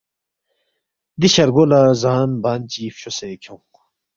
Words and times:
”دی 1.19 1.27
شرگو 1.33 1.63
لہ 1.69 1.81
زان 2.01 2.29
بان 2.43 2.61
چی 2.71 2.83
فچوسے 2.93 3.29
کھیونگ 3.41 3.73